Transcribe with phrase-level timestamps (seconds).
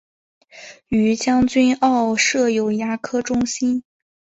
[0.87, 3.83] 于将军澳设有牙科中心。